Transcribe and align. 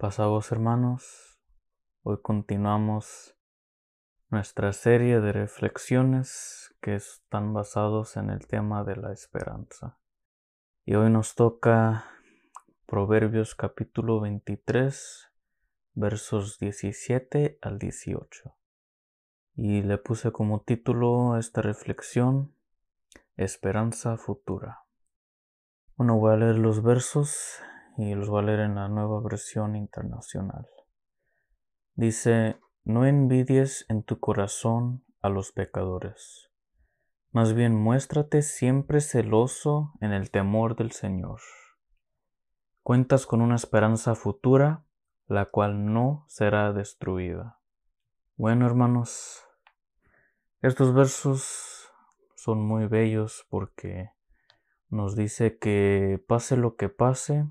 Pasados 0.00 0.50
hermanos, 0.50 1.38
hoy 2.04 2.22
continuamos 2.22 3.36
nuestra 4.30 4.72
serie 4.72 5.20
de 5.20 5.30
reflexiones 5.30 6.74
que 6.80 6.94
están 6.94 7.52
basados 7.52 8.16
en 8.16 8.30
el 8.30 8.46
tema 8.46 8.82
de 8.82 8.96
la 8.96 9.12
esperanza. 9.12 9.98
Y 10.86 10.94
hoy 10.94 11.10
nos 11.10 11.34
toca 11.34 12.06
Proverbios 12.86 13.54
capítulo 13.54 14.20
23, 14.20 15.30
versos 15.92 16.58
17 16.58 17.58
al 17.60 17.78
18. 17.78 18.56
Y 19.54 19.82
le 19.82 19.98
puse 19.98 20.32
como 20.32 20.62
título 20.62 21.34
a 21.34 21.40
esta 21.40 21.60
reflexión 21.60 22.54
Esperanza 23.36 24.16
futura. 24.16 24.86
Bueno, 25.96 26.16
voy 26.16 26.32
a 26.32 26.36
leer 26.38 26.56
los 26.56 26.82
versos 26.82 27.60
y 28.00 28.14
los 28.14 28.28
voy 28.28 28.42
a 28.42 28.46
leer 28.46 28.60
en 28.60 28.74
la 28.74 28.88
nueva 28.88 29.20
versión 29.20 29.76
internacional. 29.76 30.66
Dice, 31.94 32.58
no 32.84 33.04
envidies 33.04 33.84
en 33.88 34.02
tu 34.02 34.18
corazón 34.18 35.04
a 35.20 35.28
los 35.28 35.52
pecadores, 35.52 36.50
más 37.32 37.52
bien 37.52 37.76
muéstrate 37.76 38.42
siempre 38.42 39.00
celoso 39.00 39.92
en 40.00 40.12
el 40.12 40.30
temor 40.30 40.74
del 40.74 40.90
Señor. 40.90 41.40
Cuentas 42.82 43.26
con 43.26 43.40
una 43.40 43.54
esperanza 43.54 44.14
futura, 44.14 44.84
la 45.28 45.46
cual 45.46 45.92
no 45.92 46.24
será 46.26 46.72
destruida. 46.72 47.60
Bueno, 48.36 48.66
hermanos, 48.66 49.44
estos 50.62 50.92
versos 50.92 51.88
son 52.34 52.66
muy 52.66 52.86
bellos 52.86 53.46
porque 53.48 54.10
nos 54.88 55.14
dice 55.14 55.58
que 55.58 56.24
pase 56.26 56.56
lo 56.56 56.74
que 56.74 56.88
pase, 56.88 57.46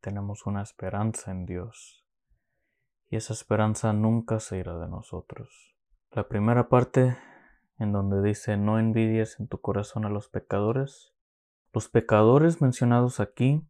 tenemos 0.00 0.46
una 0.46 0.62
esperanza 0.62 1.30
en 1.30 1.46
Dios. 1.46 2.04
Y 3.10 3.16
esa 3.16 3.32
esperanza 3.32 3.92
nunca 3.92 4.40
se 4.40 4.58
irá 4.58 4.78
de 4.78 4.88
nosotros. 4.88 5.74
La 6.10 6.28
primera 6.28 6.68
parte 6.68 7.16
en 7.78 7.92
donde 7.92 8.22
dice 8.22 8.56
no 8.56 8.78
envidies 8.78 9.38
en 9.40 9.48
tu 9.48 9.60
corazón 9.60 10.04
a 10.04 10.10
los 10.10 10.28
pecadores. 10.28 11.14
Los 11.72 11.88
pecadores 11.88 12.60
mencionados 12.60 13.20
aquí 13.20 13.66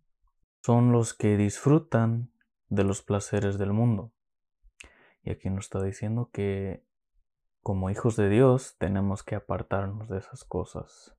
son 0.62 0.92
los 0.92 1.14
que 1.14 1.36
disfrutan 1.36 2.32
de 2.68 2.84
los 2.84 3.02
placeres 3.02 3.58
del 3.58 3.72
mundo. 3.72 4.12
Y 5.22 5.30
aquí 5.30 5.50
nos 5.50 5.66
está 5.66 5.82
diciendo 5.82 6.30
que 6.32 6.84
como 7.62 7.90
hijos 7.90 8.16
de 8.16 8.28
Dios 8.28 8.76
tenemos 8.78 9.22
que 9.22 9.34
apartarnos 9.34 10.08
de 10.08 10.18
esas 10.18 10.44
cosas. 10.44 11.16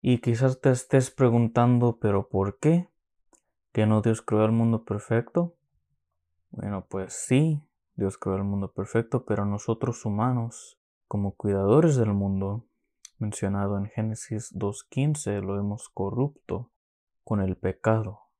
Y 0.00 0.18
quizás 0.18 0.60
te 0.60 0.70
estés 0.70 1.10
preguntando, 1.10 1.98
pero 2.00 2.28
¿por 2.28 2.58
qué? 2.58 2.88
¿Que 3.76 3.84
no 3.84 4.00
Dios 4.00 4.22
creó 4.22 4.46
el 4.46 4.52
mundo 4.52 4.86
perfecto? 4.86 5.54
Bueno, 6.48 6.86
pues 6.88 7.12
sí, 7.12 7.62
Dios 7.94 8.16
creó 8.16 8.36
el 8.36 8.42
mundo 8.42 8.72
perfecto, 8.72 9.26
pero 9.26 9.44
nosotros 9.44 10.06
humanos, 10.06 10.80
como 11.08 11.36
cuidadores 11.36 11.96
del 11.96 12.14
mundo, 12.14 12.64
mencionado 13.18 13.76
en 13.76 13.84
Génesis 13.88 14.50
2.15, 14.54 15.42
lo 15.42 15.60
hemos 15.60 15.90
corrupto 15.90 16.70
con 17.22 17.42
el 17.42 17.58
pecado. 17.58 18.30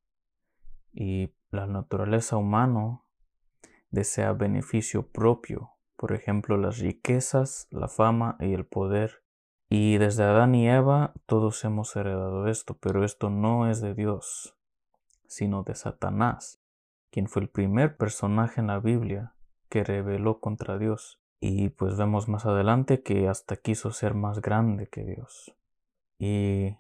Y 0.95 1.35
la 1.51 1.67
naturaleza 1.67 2.39
humana 2.39 3.03
desea 3.91 4.33
beneficio 4.33 5.07
propio, 5.07 5.73
por 5.99 6.15
ejemplo, 6.15 6.57
las 6.57 6.79
riquezas, 6.79 7.69
la 7.71 7.89
fama 7.89 8.39
y 8.41 8.55
el 8.55 8.65
poder. 8.65 9.23
Y 9.69 9.99
desde 9.99 10.23
Adán 10.23 10.55
y 10.55 10.67
Eva 10.67 11.13
todos 11.27 11.63
hemos 11.67 11.95
heredado 11.95 12.47
esto, 12.47 12.79
pero 12.81 13.05
esto 13.05 13.29
no 13.29 13.69
es 13.69 13.83
de 13.83 13.93
Dios 13.93 14.56
sino 15.29 15.63
de 15.63 15.75
Satanás, 15.75 16.61
quien 17.11 17.29
fue 17.29 17.43
el 17.43 17.49
primer 17.49 17.97
personaje 17.97 18.61
en 18.61 18.69
la 18.69 18.81
Biblia 18.81 19.35
que 19.69 19.85
rebeló 19.85 20.41
contra 20.41 20.79
Dios. 20.79 21.21
Y 21.41 21.69
pues 21.71 21.97
vemos 21.97 22.29
más 22.29 22.47
adelante 22.47 23.03
que 23.03 23.29
hasta 23.29 23.57
quiso 23.57 23.91
ser 23.91 24.15
más 24.15 24.41
grande 24.41 24.89
que 24.89 25.05
Dios. 25.05 25.55
Y 26.19 26.77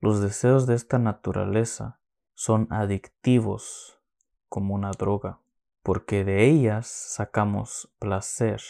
los 0.00 0.20
deseos 0.20 0.66
de 0.66 0.74
esta 0.74 0.98
naturaleza 0.98 1.98
son 2.34 2.68
adictivos 2.70 4.00
como 4.48 4.74
una 4.74 4.92
droga, 4.92 5.40
porque 5.82 6.24
de 6.24 6.46
ellas 6.46 6.86
sacamos 6.86 7.92
placer, 7.98 8.60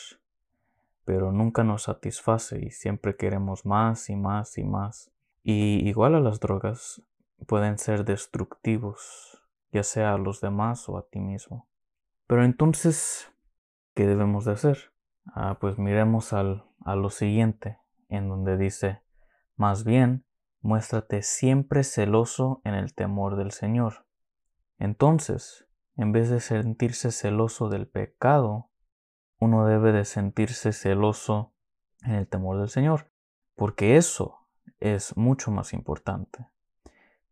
pero 1.04 1.32
nunca 1.32 1.64
nos 1.64 1.84
satisface 1.84 2.58
y 2.64 2.70
siempre 2.70 3.16
queremos 3.16 3.64
más 3.64 4.10
y 4.10 4.16
más 4.16 4.58
y 4.58 4.64
más. 4.64 5.10
Y 5.44 5.88
igual 5.88 6.14
a 6.14 6.20
las 6.20 6.40
drogas, 6.40 7.02
pueden 7.46 7.78
ser 7.78 8.04
destructivos, 8.04 9.42
ya 9.72 9.82
sea 9.82 10.14
a 10.14 10.18
los 10.18 10.40
demás 10.40 10.88
o 10.88 10.98
a 10.98 11.06
ti 11.08 11.20
mismo. 11.20 11.68
Pero 12.26 12.44
entonces, 12.44 13.32
¿qué 13.94 14.06
debemos 14.06 14.44
de 14.44 14.52
hacer? 14.52 14.92
Ah, 15.26 15.58
pues 15.60 15.78
miremos 15.78 16.32
al, 16.32 16.64
a 16.84 16.96
lo 16.96 17.10
siguiente, 17.10 17.78
en 18.08 18.28
donde 18.28 18.56
dice, 18.56 19.02
más 19.56 19.84
bien, 19.84 20.24
muéstrate 20.60 21.22
siempre 21.22 21.84
celoso 21.84 22.60
en 22.64 22.74
el 22.74 22.94
temor 22.94 23.36
del 23.36 23.52
Señor. 23.52 24.06
Entonces, 24.78 25.66
en 25.96 26.12
vez 26.12 26.30
de 26.30 26.40
sentirse 26.40 27.12
celoso 27.12 27.68
del 27.68 27.88
pecado, 27.88 28.70
uno 29.40 29.66
debe 29.66 29.92
de 29.92 30.04
sentirse 30.04 30.72
celoso 30.72 31.54
en 32.02 32.14
el 32.14 32.28
temor 32.28 32.58
del 32.58 32.68
Señor, 32.68 33.10
porque 33.54 33.96
eso 33.96 34.48
es 34.80 35.16
mucho 35.16 35.50
más 35.50 35.72
importante 35.72 36.46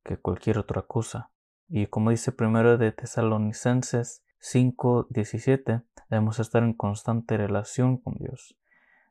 que 0.06 0.17
cualquier 0.17 0.59
otra 0.59 0.83
cosa. 0.83 1.31
Y 1.69 1.89
como 1.89 2.11
dice 2.11 2.31
primero 2.31 2.78
de 2.78 2.93
Tesalonicenses 2.93 4.22
5:17, 4.39 5.83
debemos 6.09 6.39
estar 6.39 6.62
en 6.62 6.75
constante 6.75 7.37
relación 7.37 7.97
con 7.99 8.15
Dios. 8.15 8.56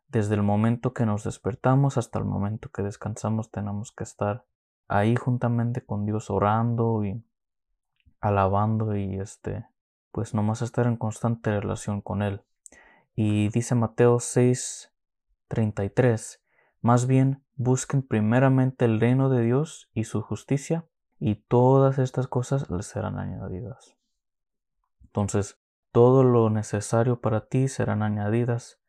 Desde 0.07 0.35
el 0.35 0.43
momento 0.43 0.93
que 0.93 1.05
nos 1.05 1.25
despertamos 1.25 1.97
hasta 1.97 2.19
el 2.19 2.25
momento 2.25 2.69
que 2.69 2.81
descansamos 2.81 3.51
tenemos 3.51 3.91
que 3.91 4.05
estar 4.05 4.45
ahí 4.87 5.17
juntamente 5.17 5.85
con 5.85 6.05
Dios 6.05 6.29
orando 6.29 7.03
y 7.03 7.21
alabando 8.21 8.95
y 8.95 9.19
este 9.19 9.65
pues 10.11 10.33
nomás 10.33 10.61
estar 10.61 10.87
en 10.87 10.95
constante 10.95 11.51
relación 11.51 11.99
con 11.99 12.21
él. 12.21 12.41
Y 13.15 13.49
dice 13.49 13.75
Mateo 13.75 14.19
6:33, 14.19 16.39
más 16.85 17.07
bien 17.07 17.41
busquen 17.55 18.03
primeramente 18.03 18.85
el 18.85 18.99
reino 18.99 19.27
de 19.27 19.41
Dios 19.41 19.89
y 19.95 20.03
su 20.03 20.21
justicia, 20.21 20.85
y 21.19 21.33
todas 21.33 21.97
estas 21.97 22.27
cosas 22.27 22.69
les 22.69 22.85
serán 22.85 23.17
añadidas. 23.17 23.97
Entonces, 25.01 25.59
todo 25.91 26.23
lo 26.23 26.51
necesario 26.51 27.21
para 27.21 27.47
ti 27.47 27.69
serán 27.69 28.03
añadidas 28.03 28.79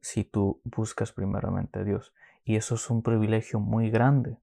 si 0.00 0.24
tú 0.24 0.62
buscas 0.64 1.12
primeramente 1.12 1.78
a 1.78 1.84
Dios. 1.84 2.12
Y 2.42 2.56
eso 2.56 2.74
es 2.74 2.90
un 2.90 3.04
privilegio 3.04 3.60
muy 3.60 3.88
grande. 3.88 4.36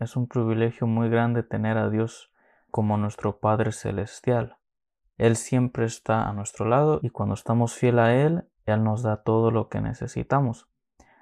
Es 0.00 0.16
un 0.16 0.26
privilegio 0.26 0.88
muy 0.88 1.08
grande 1.08 1.44
tener 1.44 1.78
a 1.78 1.88
Dios 1.88 2.32
como 2.72 2.96
nuestro 2.96 3.38
Padre 3.38 3.70
Celestial. 3.70 4.56
Él 5.18 5.36
siempre 5.36 5.84
está 5.84 6.28
a 6.28 6.32
nuestro 6.32 6.66
lado 6.66 6.98
y 7.00 7.10
cuando 7.10 7.36
estamos 7.36 7.74
fiel 7.74 8.00
a 8.00 8.12
Él, 8.16 8.48
Él 8.66 8.82
nos 8.82 9.04
da 9.04 9.22
todo 9.22 9.52
lo 9.52 9.68
que 9.68 9.80
necesitamos 9.80 10.68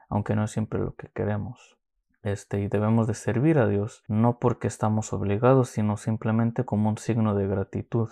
aunque 0.09 0.37
no 0.37 0.45
es 0.45 0.51
siempre 0.51 0.79
lo 0.79 0.95
que 0.95 1.09
queremos. 1.09 1.79
Este, 2.23 2.61
y 2.61 2.69
debemos 2.69 3.07
de 3.07 3.15
servir 3.15 3.59
a 3.59 3.69
Dios, 3.69 4.03
no 4.09 4.39
porque 4.39 4.67
estamos 4.67 5.13
obligados, 5.13 5.71
sino 5.71 5.97
simplemente 5.97 6.65
como 6.65 6.89
un 6.89 6.99
signo 6.99 7.35
de 7.35 7.47
gratitud. 7.47 8.11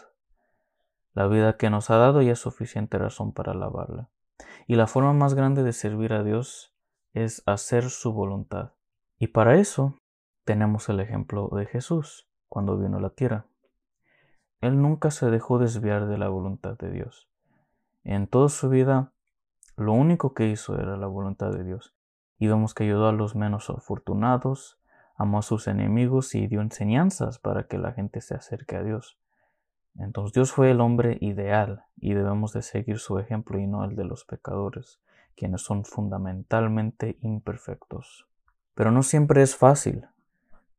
La 1.15 1.27
vida 1.27 1.57
que 1.57 1.71
nos 1.71 1.91
ha 1.91 1.97
dado 1.97 2.23
ya 2.23 2.33
es 2.33 2.39
suficiente 2.39 2.99
razón 2.99 3.33
para 3.33 3.53
alabarla. 3.53 4.11
Y 4.67 4.77
la 4.77 4.87
forma 4.87 5.13
más 5.13 5.35
grande 5.35 5.63
de 5.63 5.73
servir 5.73 6.13
a 6.13 6.23
Dios 6.23 6.75
es 7.13 7.43
hacer 7.47 7.91
su 7.91 8.13
voluntad. 8.13 8.73
Y 9.19 9.29
para 9.29 9.57
eso 9.57 10.01
tenemos 10.45 10.89
el 10.89 11.01
ejemplo 11.01 11.49
de 11.53 11.67
Jesús 11.67 12.29
cuando 12.49 12.79
vino 12.79 12.99
a 12.99 13.01
la 13.01 13.11
tierra. 13.11 13.47
Él 14.61 14.81
nunca 14.81 15.11
se 15.11 15.31
dejó 15.31 15.59
desviar 15.59 16.07
de 16.07 16.19
la 16.19 16.29
voluntad 16.29 16.77
de 16.79 16.91
Dios. 16.91 17.29
En 18.03 18.27
toda 18.27 18.49
su 18.49 18.69
vida 18.69 19.14
lo 19.77 19.93
único 19.93 20.35
que 20.35 20.49
hizo 20.49 20.79
era 20.79 20.97
la 20.97 21.07
voluntad 21.07 21.51
de 21.51 21.65
Dios. 21.65 21.95
Y 22.39 22.47
vemos 22.47 22.75
que 22.75 22.85
ayudó 22.85 23.09
a 23.09 23.13
los 23.13 23.35
menos 23.35 23.71
afortunados, 23.71 24.79
amó 25.17 25.39
a 25.39 25.43
sus 25.43 25.67
enemigos 25.67 26.35
y 26.35 26.47
dio 26.47 26.61
enseñanzas 26.61 27.39
para 27.39 27.67
que 27.67 27.79
la 27.79 27.93
gente 27.93 28.21
se 28.21 28.35
acerque 28.35 28.77
a 28.77 28.83
Dios. 28.83 29.19
Entonces 29.97 30.33
Dios 30.33 30.53
fue 30.53 30.71
el 30.71 30.81
hombre 30.81 31.19
ideal 31.21 31.85
y 31.97 32.15
debemos 32.15 32.53
de 32.53 32.63
seguir 32.63 32.99
su 32.99 33.19
ejemplo 33.19 33.59
y 33.59 33.67
no 33.67 33.85
el 33.85 33.97
de 33.97 34.05
los 34.05 34.25
pecadores, 34.25 35.01
quienes 35.37 35.63
son 35.63 35.85
fundamentalmente 35.85 37.17
imperfectos. 37.21 38.27
Pero 38.75 38.91
no 38.91 39.03
siempre 39.03 39.43
es 39.43 39.57
fácil. 39.57 40.07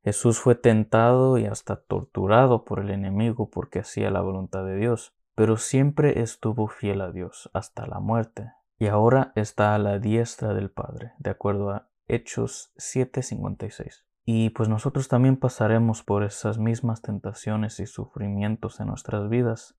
Jesús 0.03 0.39
fue 0.39 0.55
tentado 0.55 1.37
y 1.37 1.45
hasta 1.45 1.77
torturado 1.77 2.63
por 2.63 2.79
el 2.79 2.91
enemigo 2.91 3.49
porque 3.49 3.79
hacía 3.79 4.11
la 4.11 4.21
voluntad 4.21 4.65
de 4.65 4.75
Dios, 4.75 5.13
pero 5.33 5.57
siempre 5.57 6.21
estuvo 6.21 6.67
fiel 6.67 7.01
a 7.01 7.11
Dios 7.11 7.49
hasta 7.53 7.87
la 7.87 7.99
muerte 7.99 8.51
y 8.77 8.87
ahora 8.87 9.31
está 9.35 9.75
a 9.75 9.79
la 9.79 9.99
diestra 9.99 10.53
del 10.53 10.69
Padre, 10.69 11.13
de 11.19 11.29
acuerdo 11.29 11.71
a 11.71 11.87
Hechos 12.07 12.73
7:56. 12.77 14.03
Y 14.25 14.49
pues 14.49 14.69
nosotros 14.69 15.07
también 15.07 15.37
pasaremos 15.37 16.03
por 16.03 16.23
esas 16.23 16.57
mismas 16.57 17.01
tentaciones 17.01 17.79
y 17.79 17.85
sufrimientos 17.85 18.79
en 18.79 18.87
nuestras 18.87 19.29
vidas. 19.29 19.75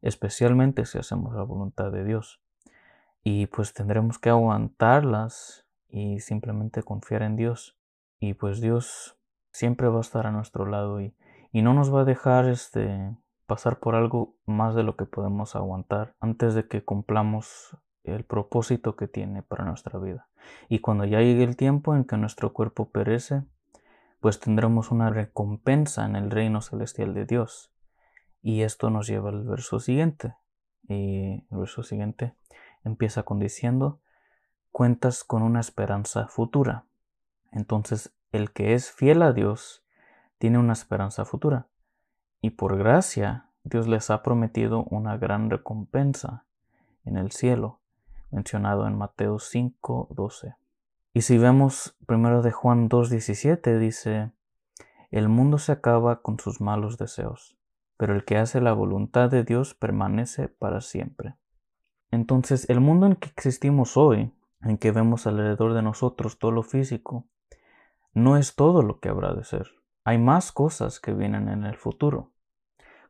especialmente 0.00 0.84
si 0.84 0.98
hacemos 0.98 1.32
la 1.32 1.44
voluntad 1.44 1.92
de 1.92 2.04
Dios. 2.04 2.42
Y 3.22 3.46
pues 3.46 3.72
tendremos 3.72 4.18
que 4.18 4.30
aguantarlas 4.30 5.64
y 5.88 6.18
simplemente 6.18 6.82
confiar 6.82 7.22
en 7.22 7.36
Dios. 7.36 7.78
Y 8.18 8.34
pues 8.34 8.60
Dios 8.60 9.16
siempre 9.52 9.86
va 9.86 9.98
a 9.98 10.00
estar 10.00 10.26
a 10.26 10.32
nuestro 10.32 10.66
lado 10.66 11.00
y, 11.00 11.14
y 11.52 11.62
no 11.62 11.72
nos 11.72 11.94
va 11.94 12.00
a 12.00 12.04
dejar 12.04 12.48
este, 12.48 13.16
pasar 13.46 13.78
por 13.78 13.94
algo 13.94 14.34
más 14.44 14.74
de 14.74 14.82
lo 14.82 14.96
que 14.96 15.04
podemos 15.04 15.54
aguantar 15.54 16.16
antes 16.18 16.54
de 16.54 16.66
que 16.66 16.84
cumplamos 16.84 17.76
el 18.04 18.24
propósito 18.24 18.96
que 18.96 19.08
tiene 19.08 19.42
para 19.42 19.64
nuestra 19.64 19.98
vida. 19.98 20.28
Y 20.68 20.80
cuando 20.80 21.04
ya 21.04 21.20
llegue 21.20 21.44
el 21.44 21.56
tiempo 21.56 21.94
en 21.94 22.04
que 22.04 22.16
nuestro 22.16 22.52
cuerpo 22.52 22.90
perece, 22.90 23.42
pues 24.20 24.40
tendremos 24.40 24.90
una 24.90 25.10
recompensa 25.10 26.04
en 26.04 26.16
el 26.16 26.30
reino 26.30 26.60
celestial 26.60 27.14
de 27.14 27.26
Dios. 27.26 27.72
Y 28.42 28.62
esto 28.62 28.90
nos 28.90 29.06
lleva 29.06 29.30
al 29.30 29.44
verso 29.44 29.78
siguiente. 29.78 30.34
Y 30.88 31.44
el 31.50 31.58
verso 31.58 31.82
siguiente 31.82 32.34
empieza 32.84 33.22
con 33.22 33.38
diciendo, 33.38 34.00
cuentas 34.72 35.22
con 35.22 35.42
una 35.42 35.60
esperanza 35.60 36.26
futura. 36.26 36.86
Entonces, 37.52 38.14
el 38.32 38.52
que 38.52 38.74
es 38.74 38.90
fiel 38.90 39.22
a 39.22 39.32
Dios 39.32 39.84
tiene 40.38 40.58
una 40.58 40.72
esperanza 40.72 41.24
futura. 41.24 41.68
Y 42.40 42.50
por 42.50 42.76
gracia, 42.76 43.50
Dios 43.62 43.86
les 43.86 44.10
ha 44.10 44.22
prometido 44.24 44.82
una 44.84 45.16
gran 45.16 45.50
recompensa 45.50 46.46
en 47.04 47.16
el 47.16 47.30
cielo 47.30 47.81
mencionado 48.32 48.86
en 48.86 48.96
Mateo 48.96 49.38
5, 49.38 50.08
12. 50.10 50.56
Y 51.14 51.20
si 51.20 51.38
vemos 51.38 51.96
primero 52.06 52.42
de 52.42 52.50
Juan 52.50 52.88
2, 52.88 53.10
17, 53.10 53.78
dice, 53.78 54.32
el 55.10 55.28
mundo 55.28 55.58
se 55.58 55.72
acaba 55.72 56.22
con 56.22 56.40
sus 56.40 56.60
malos 56.60 56.96
deseos, 56.96 57.58
pero 57.98 58.14
el 58.14 58.24
que 58.24 58.38
hace 58.38 58.62
la 58.62 58.72
voluntad 58.72 59.30
de 59.30 59.44
Dios 59.44 59.74
permanece 59.74 60.48
para 60.48 60.80
siempre. 60.80 61.36
Entonces, 62.10 62.68
el 62.70 62.80
mundo 62.80 63.06
en 63.06 63.16
que 63.16 63.28
existimos 63.28 63.96
hoy, 63.98 64.32
en 64.62 64.78
que 64.78 64.90
vemos 64.90 65.26
alrededor 65.26 65.74
de 65.74 65.82
nosotros 65.82 66.38
todo 66.38 66.50
lo 66.50 66.62
físico, 66.62 67.26
no 68.14 68.38
es 68.38 68.54
todo 68.54 68.82
lo 68.82 69.00
que 69.00 69.10
habrá 69.10 69.34
de 69.34 69.44
ser. 69.44 69.68
Hay 70.04 70.18
más 70.18 70.50
cosas 70.50 70.98
que 70.98 71.12
vienen 71.12 71.48
en 71.48 71.64
el 71.64 71.76
futuro, 71.76 72.32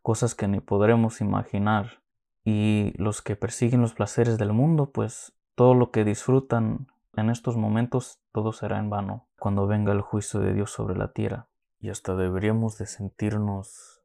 cosas 0.03 0.35
que 0.35 0.49
ni 0.49 0.61
podremos 0.61 1.21
imaginar 1.21 2.02
y 2.45 2.93
los 2.97 3.23
que 3.23 3.37
persiguen 3.37 3.83
los 3.83 3.95
placeres 3.95 4.39
del 4.39 4.53
mundo, 4.53 4.91
pues 4.91 5.33
todo 5.55 5.75
lo 5.75 5.91
que 5.91 6.05
disfrutan 6.05 6.89
en 7.15 7.31
estos 7.31 7.57
momentos, 7.57 8.21
todo 8.33 8.53
será 8.53 8.79
en 8.79 8.91
vano 8.91 9.29
cuando 9.39 9.67
venga 9.67 9.93
el 9.93 10.01
juicio 10.01 10.41
de 10.41 10.55
Dios 10.55 10.71
sobre 10.71 10.97
la 10.97 11.13
tierra. 11.13 11.49
Y 11.79 11.91
hasta 11.91 12.15
deberíamos 12.15 12.79
de 12.79 12.87
sentirnos 12.87 14.03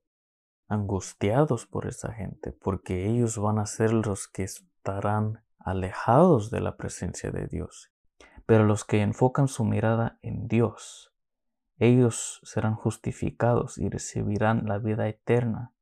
angustiados 0.68 1.66
por 1.66 1.88
esa 1.88 2.12
gente, 2.12 2.52
porque 2.52 3.08
ellos 3.08 3.38
van 3.38 3.60
a 3.60 3.66
ser 3.66 3.94
los 3.94 4.28
que 4.28 4.44
estarán 4.44 5.44
alejados 5.60 6.52
de 6.52 6.60
la 6.60 6.76
presencia 6.76 7.32
de 7.32 7.48
Dios. 7.48 7.92
Pero 8.46 8.66
los 8.66 8.84
que 8.84 9.02
enfocan 9.02 9.48
su 9.48 9.64
mirada 9.64 10.20
en 10.22 10.48
Dios, 10.48 11.14
ellos 11.78 12.42
serán 12.44 12.76
justificados 12.76 13.78
y 13.78 13.90
recibirán 13.90 14.66
la 14.66 14.80
vida 14.80 15.08
eterna 15.08 15.74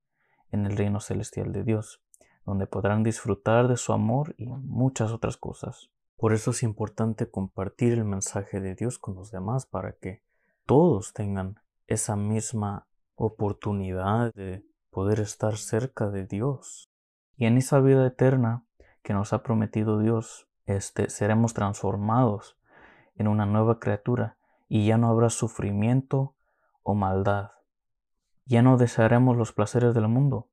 en 0.52 0.66
el 0.66 0.78
reino 0.78 1.00
celestial 1.00 1.52
de 1.54 1.64
Dios 1.64 2.05
donde 2.46 2.68
podrán 2.68 3.04
disfrutar 3.04 3.68
de 3.68 3.78
su 3.78 3.92
amor 3.94 4.36
y 4.38 4.46
muchas 4.46 5.12
otras 5.12 5.38
cosas. 5.38 5.90
Por 6.18 6.34
eso 6.34 6.52
es 6.52 6.64
importante 6.64 7.30
compartir 7.30 7.94
el 7.94 8.06
mensaje 8.06 8.62
de 8.62 8.76
Dios 8.76 9.00
con 9.00 9.16
los 9.16 9.32
demás 9.32 9.66
para 9.66 9.94
que 9.94 10.24
todos 10.66 11.14
tengan 11.14 11.60
esa 11.88 12.16
misma 12.16 12.88
oportunidad 13.16 14.34
de 14.34 14.66
poder 14.90 15.20
estar 15.20 15.58
cerca 15.58 16.10
de 16.10 16.26
Dios. 16.26 16.92
Y 17.36 17.46
en 17.46 17.58
esa 17.58 17.80
vida 17.82 18.06
eterna 18.08 18.66
que 19.04 19.14
nos 19.14 19.34
ha 19.34 19.44
prometido 19.44 20.00
Dios, 20.00 20.48
este, 20.66 21.10
seremos 21.10 21.54
transformados 21.54 22.58
en 23.16 23.28
una 23.28 23.46
nueva 23.46 23.80
criatura 23.80 24.38
y 24.68 24.86
ya 24.86 24.98
no 24.98 25.10
habrá 25.10 25.30
sufrimiento 25.30 26.36
o 26.82 26.96
maldad. 26.96 27.52
Ya 28.46 28.62
no 28.62 28.78
desearemos 28.78 29.38
los 29.38 29.52
placeres 29.52 29.94
del 29.94 30.08
mundo, 30.08 30.50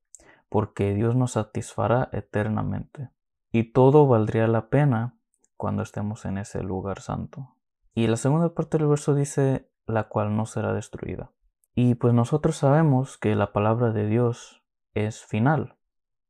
porque 0.53 0.93
Dios 0.93 1.15
nos 1.15 1.31
satisfará 1.31 2.09
eternamente. 2.11 3.09
Y 3.51 3.71
todo 3.71 4.05
valdría 4.05 4.45
la 4.45 4.69
pena 4.69 5.17
cuando 5.57 5.81
estemos 5.81 6.25
en 6.25 6.37
ese 6.37 6.61
lugar 6.61 7.01
santo. 7.01 7.55
Y 7.95 8.05
la 8.05 8.17
segunda 8.17 8.53
parte 8.53 8.77
del 8.77 8.85
verso 8.85 9.15
dice, 9.15 9.71
la 9.87 10.09
cual 10.09 10.37
no 10.37 10.45
será 10.45 10.71
destruida. 10.73 11.31
Y 11.73 11.95
pues 11.95 12.13
nosotros 12.13 12.55
sabemos 12.55 13.17
que 13.17 13.33
la 13.33 13.51
palabra 13.51 13.91
de 13.93 14.05
Dios 14.05 14.63
es 14.93 15.25
final 15.25 15.79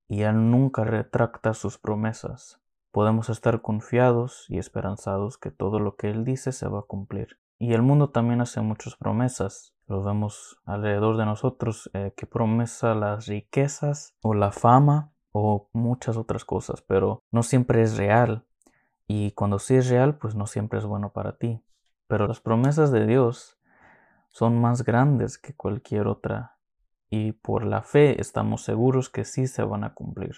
y 0.07 0.21
Él 0.21 0.49
nunca 0.49 0.85
retracta 0.85 1.53
sus 1.53 1.77
promesas. 1.77 2.61
Podemos 2.91 3.27
estar 3.27 3.61
confiados 3.61 4.45
y 4.47 4.57
esperanzados 4.57 5.37
que 5.37 5.51
todo 5.51 5.79
lo 5.79 5.97
que 5.97 6.09
Él 6.09 6.23
dice 6.23 6.53
se 6.53 6.69
va 6.69 6.79
a 6.79 6.83
cumplir. 6.83 7.39
Y 7.59 7.73
el 7.73 7.81
mundo 7.81 8.11
también 8.11 8.39
hace 8.39 8.61
muchas 8.61 8.95
promesas, 8.95 9.72
lo 9.87 10.03
vemos 10.03 10.59
alrededor 10.65 11.17
de 11.17 11.25
nosotros, 11.25 11.89
eh, 11.93 12.13
que 12.15 12.25
promesa 12.25 12.95
las 12.95 13.27
riquezas 13.27 14.15
o 14.21 14.33
la 14.33 14.51
fama 14.51 15.11
o 15.31 15.69
muchas 15.73 16.17
otras 16.17 16.45
cosas, 16.45 16.81
pero 16.81 17.23
no 17.31 17.43
siempre 17.43 17.81
es 17.81 17.97
real. 17.97 18.45
Y 19.07 19.31
cuando 19.31 19.59
sí 19.59 19.75
es 19.75 19.89
real, 19.89 20.17
pues 20.17 20.35
no 20.35 20.47
siempre 20.47 20.79
es 20.79 20.85
bueno 20.85 21.11
para 21.11 21.37
ti. 21.37 21.61
Pero 22.07 22.27
las 22.27 22.39
promesas 22.39 22.91
de 22.91 23.05
Dios 23.05 23.57
son 24.29 24.59
más 24.59 24.83
grandes 24.83 25.37
que 25.37 25.53
cualquier 25.53 26.07
otra 26.07 26.57
y 27.09 27.33
por 27.33 27.63
la 27.63 27.83
fe 27.83 28.19
estamos 28.19 28.63
seguros 28.63 29.09
que 29.09 29.25
sí 29.25 29.45
se 29.47 29.63
van 29.63 29.83
a 29.83 29.93
cumplir. 29.93 30.35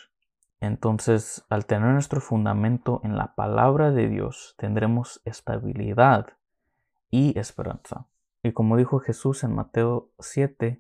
Entonces, 0.60 1.46
al 1.50 1.66
tener 1.66 1.92
nuestro 1.92 2.20
fundamento 2.20 3.02
en 3.04 3.16
la 3.16 3.36
palabra 3.36 3.92
de 3.92 4.10
Dios, 4.10 4.56
tendremos 4.58 5.22
estabilidad 5.24 6.28
y 7.10 7.38
esperanza. 7.40 8.08
Y 8.46 8.54
como 8.54 8.78
dijo 8.78 9.00
Jesús 9.00 9.44
en 9.44 9.56
Mateo 9.56 10.12
7, 10.20 10.80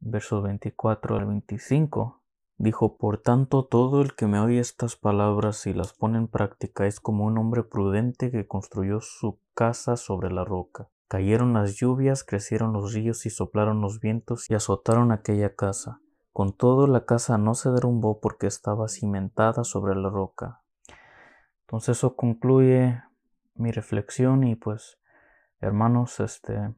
versos 0.00 0.42
24 0.42 1.16
al 1.16 1.24
25, 1.24 2.20
dijo, 2.58 2.98
Por 2.98 3.16
tanto, 3.16 3.64
todo 3.64 4.02
el 4.02 4.14
que 4.14 4.26
me 4.26 4.38
oye 4.38 4.58
estas 4.58 4.96
palabras 4.96 5.66
y 5.66 5.72
las 5.72 5.94
pone 5.94 6.18
en 6.18 6.28
práctica 6.28 6.86
es 6.86 7.00
como 7.00 7.24
un 7.24 7.38
hombre 7.38 7.62
prudente 7.62 8.30
que 8.30 8.46
construyó 8.46 9.00
su 9.00 9.38
casa 9.54 9.96
sobre 9.96 10.30
la 10.30 10.44
roca. 10.44 10.90
Cayeron 11.08 11.54
las 11.54 11.76
lluvias, 11.76 12.24
crecieron 12.24 12.74
los 12.74 12.92
ríos 12.92 13.24
y 13.24 13.30
soplaron 13.30 13.80
los 13.80 13.98
vientos 13.98 14.50
y 14.50 14.54
azotaron 14.54 15.12
aquella 15.12 15.54
casa. 15.54 16.02
Con 16.34 16.52
todo 16.52 16.86
la 16.86 17.06
casa 17.06 17.38
no 17.38 17.54
se 17.54 17.70
derrumbó 17.70 18.20
porque 18.20 18.46
estaba 18.46 18.88
cimentada 18.88 19.64
sobre 19.64 19.94
la 19.94 20.10
roca. 20.10 20.60
Entonces 21.62 21.96
eso 21.96 22.16
concluye 22.16 23.02
mi 23.54 23.70
reflexión 23.70 24.44
y 24.44 24.56
pues 24.56 24.98
hermanos, 25.58 26.20
este 26.20 26.74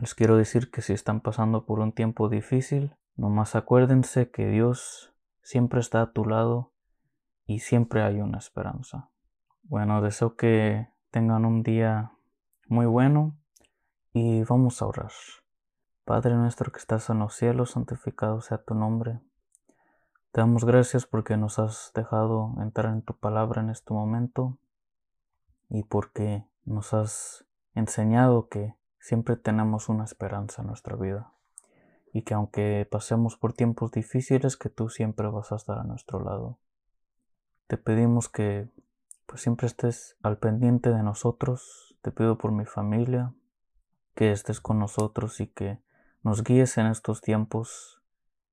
les 0.00 0.14
quiero 0.14 0.36
decir 0.36 0.70
que 0.70 0.82
si 0.82 0.92
están 0.92 1.20
pasando 1.20 1.64
por 1.64 1.80
un 1.80 1.92
tiempo 1.92 2.28
difícil, 2.28 2.96
nomás 3.16 3.54
acuérdense 3.54 4.30
que 4.30 4.48
Dios 4.48 5.14
siempre 5.42 5.80
está 5.80 6.02
a 6.02 6.12
tu 6.12 6.24
lado 6.24 6.72
y 7.46 7.60
siempre 7.60 8.02
hay 8.02 8.20
una 8.20 8.38
esperanza. 8.38 9.10
Bueno, 9.62 10.00
deseo 10.02 10.36
que 10.36 10.88
tengan 11.10 11.44
un 11.44 11.62
día 11.62 12.12
muy 12.68 12.86
bueno 12.86 13.36
y 14.12 14.42
vamos 14.44 14.80
a 14.82 14.86
orar. 14.86 15.12
Padre 16.04 16.34
nuestro 16.34 16.72
que 16.72 16.78
estás 16.78 17.10
en 17.10 17.20
los 17.20 17.34
cielos, 17.34 17.70
santificado 17.70 18.40
sea 18.40 18.58
tu 18.58 18.74
nombre. 18.74 19.20
Te 20.32 20.40
damos 20.40 20.64
gracias 20.64 21.06
porque 21.06 21.36
nos 21.36 21.58
has 21.58 21.92
dejado 21.94 22.54
entrar 22.60 22.92
en 22.92 23.02
tu 23.02 23.16
palabra 23.16 23.60
en 23.60 23.70
este 23.70 23.92
momento 23.92 24.58
y 25.68 25.84
porque 25.84 26.44
nos 26.64 26.92
has 26.94 27.44
enseñado 27.74 28.48
que 28.48 28.74
siempre 29.02 29.34
tenemos 29.34 29.88
una 29.88 30.04
esperanza 30.04 30.62
en 30.62 30.68
nuestra 30.68 30.94
vida 30.94 31.32
y 32.12 32.22
que 32.22 32.34
aunque 32.34 32.86
pasemos 32.88 33.36
por 33.36 33.52
tiempos 33.52 33.90
difíciles, 33.90 34.56
que 34.56 34.68
tú 34.68 34.88
siempre 34.88 35.26
vas 35.28 35.50
a 35.50 35.56
estar 35.56 35.78
a 35.78 35.82
nuestro 35.82 36.22
lado. 36.22 36.60
Te 37.66 37.78
pedimos 37.78 38.28
que 38.28 38.68
pues 39.26 39.40
siempre 39.40 39.66
estés 39.66 40.16
al 40.22 40.38
pendiente 40.38 40.90
de 40.90 41.02
nosotros, 41.02 41.96
te 42.00 42.12
pido 42.12 42.38
por 42.38 42.52
mi 42.52 42.64
familia, 42.64 43.34
que 44.14 44.30
estés 44.30 44.60
con 44.60 44.78
nosotros 44.78 45.40
y 45.40 45.48
que 45.48 45.80
nos 46.22 46.44
guíes 46.44 46.78
en 46.78 46.86
estos 46.86 47.22
tiempos 47.22 48.00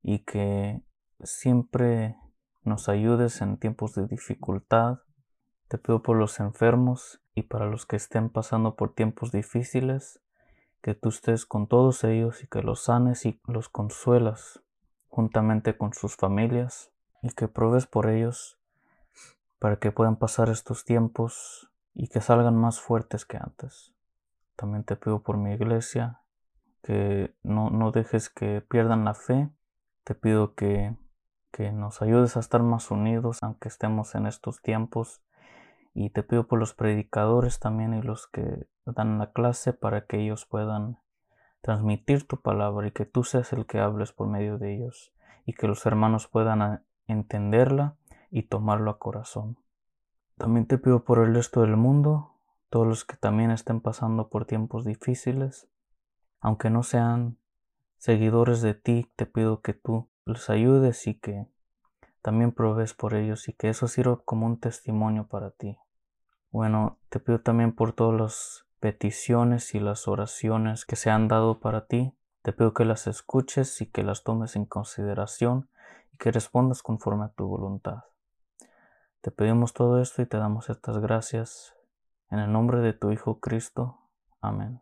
y 0.01 0.20
que 0.20 0.82
siempre 1.22 2.15
nos 2.63 2.89
ayudes 2.89 3.41
en 3.41 3.58
tiempos 3.58 3.94
de 3.94 4.08
dificultad. 4.08 5.00
Te 5.68 5.77
pido 5.77 6.01
por 6.01 6.18
los 6.18 6.39
enfermos 6.39 7.22
y 7.36 7.44
para 7.44 7.68
los 7.68 7.86
que 7.86 7.98
estén 7.98 8.29
pasando 8.29 8.75
por 8.75 8.96
tiempos 8.96 9.32
difíciles, 9.32 10.22
que 10.82 10.96
tú 10.96 11.10
estés 11.10 11.46
con 11.46 11.68
todos 11.68 12.04
ellos 12.04 12.44
y 12.44 12.48
que 12.48 12.62
los 12.62 12.84
sanes 12.84 13.26
y 13.26 13.40
los 13.46 13.70
consuelas 13.70 14.62
juntamente 15.08 15.78
con 15.78 15.94
sus 15.94 16.16
familias 16.16 16.92
y 17.22 17.30
que 17.32 17.48
provees 17.48 17.88
por 17.88 18.10
ellos 18.10 18.60
para 19.60 19.78
que 19.78 19.92
puedan 19.92 20.16
pasar 20.16 20.50
estos 20.50 20.86
tiempos 20.86 21.70
y 21.94 22.08
que 22.08 22.22
salgan 22.22 22.56
más 22.56 22.80
fuertes 22.80 23.26
que 23.26 23.38
antes. 23.38 23.94
También 24.56 24.84
te 24.84 24.96
pido 24.96 25.22
por 25.22 25.38
mi 25.38 25.54
iglesia 25.54 26.22
que 26.82 27.36
no, 27.44 27.70
no 27.70 27.92
dejes 27.92 28.30
que 28.30 28.62
pierdan 28.62 29.04
la 29.04 29.14
fe. 29.14 29.50
Te 30.04 30.16
pido 30.16 30.56
que 30.56 30.96
que 31.52 31.72
nos 31.72 32.02
ayudes 32.02 32.38
a 32.38 32.40
estar 32.40 32.64
más 32.64 32.92
unidos 32.92 33.40
aunque 33.42 33.68
estemos 33.68 34.16
en 34.16 34.28
estos 34.28 34.62
tiempos. 34.62 35.22
Y 35.93 36.12
te 36.12 36.24
pido 36.24 36.48
por 36.48 36.60
los 36.60 36.74
predicadores 36.74 37.60
también 37.60 37.93
y 37.93 38.01
los 38.01 38.27
que 38.27 38.67
dan 38.86 39.17
la 39.17 39.31
clase 39.31 39.74
para 39.74 40.05
que 40.05 40.19
ellos 40.19 40.46
puedan 40.46 41.00
transmitir 41.62 42.27
tu 42.27 42.41
palabra 42.41 42.88
y 42.88 42.91
que 42.91 43.05
tú 43.05 43.24
seas 43.24 43.51
el 43.53 43.65
que 43.65 43.79
hables 43.79 44.12
por 44.13 44.27
medio 44.27 44.58
de 44.58 44.75
ellos 44.75 45.13
y 45.46 45.53
que 45.53 45.67
los 45.67 45.86
hermanos 45.86 46.27
puedan 46.27 46.84
entenderla 47.08 47.96
y 48.29 48.43
tomarlo 48.43 48.91
a 48.91 49.00
corazón. 49.00 49.58
También 50.38 50.67
te 50.67 50.77
pido 50.77 51.03
por 51.03 51.19
el 51.19 51.34
resto 51.34 51.62
del 51.62 51.75
mundo, 51.75 52.36
todos 52.69 52.88
los 52.88 53.03
que 53.03 53.17
también 53.17 53.51
estén 53.51 53.81
pasando 53.81 54.29
por 54.29 54.46
tiempos 54.46 54.86
difíciles, 54.86 55.67
aunque 56.39 56.69
no 56.69 56.84
sean 56.84 57.38
seguidores 57.98 58.62
de 58.62 58.74
ti, 58.75 59.12
te 59.15 59.25
pido 59.25 59.62
que 59.62 59.74
tú 59.74 60.08
les 60.25 60.50
ayudes 60.50 61.08
y 61.08 61.15
que 61.15 61.48
también 62.22 62.52
provees 62.52 62.94
por 62.94 63.14
ellos 63.14 63.48
y 63.50 63.54
que 63.54 63.70
eso 63.70 63.88
sirva 63.88 64.22
como 64.24 64.46
un 64.46 64.60
testimonio 64.60 65.28
para 65.28 65.52
ti. 65.52 65.78
Bueno, 66.52 66.98
te 67.10 67.20
pido 67.20 67.42
también 67.42 67.74
por 67.74 67.94
todas 67.94 68.20
las 68.20 68.66
peticiones 68.80 69.76
y 69.76 69.80
las 69.80 70.08
oraciones 70.08 70.86
que 70.86 70.96
se 70.96 71.10
han 71.10 71.28
dado 71.28 71.60
para 71.60 71.86
ti. 71.86 72.14
Te 72.42 72.54
pido 72.54 72.74
que 72.74 72.86
las 72.86 73.08
escuches 73.08 73.82
y 73.82 73.86
que 73.86 74.04
las 74.04 74.24
tomes 74.24 74.56
en 74.56 74.66
consideración 74.66 75.70
y 76.14 76.18
que 76.18 76.32
respondas 76.32 76.82
conforme 76.82 77.26
a 77.26 77.30
tu 77.30 77.48
voluntad. 77.48 78.06
Te 79.22 79.32
pedimos 79.32 79.74
todo 79.74 80.02
esto 80.02 80.22
y 80.22 80.26
te 80.26 80.38
damos 80.38 80.70
estas 80.70 80.98
gracias 80.98 81.76
en 82.32 82.40
el 82.40 82.52
nombre 82.52 82.80
de 82.80 82.94
tu 82.94 83.12
Hijo 83.12 83.40
Cristo. 83.40 84.00
Amén. 84.42 84.82